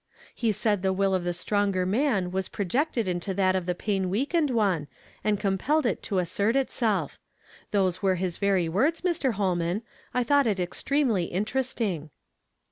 [0.33, 4.09] He said the will of the stronger man was projected into that of the pain
[4.09, 4.87] weakened one,
[5.23, 7.19] and compelled it to assert itself.
[7.69, 9.33] Those were his very words, Mr.
[9.33, 12.09] Holman; I thought it extremely interesting."